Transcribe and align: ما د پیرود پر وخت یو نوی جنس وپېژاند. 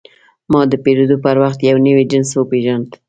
ما 0.51 0.61
د 0.71 0.73
پیرود 0.83 1.11
پر 1.23 1.35
وخت 1.43 1.59
یو 1.61 1.77
نوی 1.85 2.03
جنس 2.11 2.29
وپېژاند. 2.33 2.89